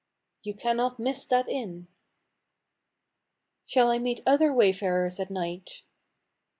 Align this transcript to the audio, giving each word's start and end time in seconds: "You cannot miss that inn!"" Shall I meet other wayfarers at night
"You 0.45 0.55
cannot 0.55 0.97
miss 0.97 1.25
that 1.25 1.47
inn!"" 1.47 1.85
Shall 3.67 3.91
I 3.91 3.99
meet 3.99 4.21
other 4.25 4.51
wayfarers 4.51 5.19
at 5.19 5.29
night 5.29 5.83